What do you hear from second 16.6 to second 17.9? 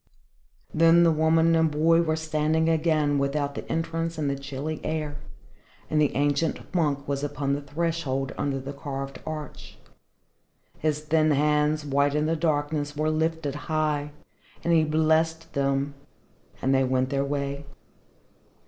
and they went their way.